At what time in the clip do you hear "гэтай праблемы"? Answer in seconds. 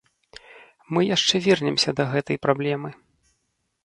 2.13-2.89